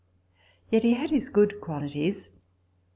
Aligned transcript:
Yet 0.71 0.81
he 0.81 0.95
had 0.95 1.11
his 1.11 1.29
good 1.29 1.61
qualities. 1.61 2.31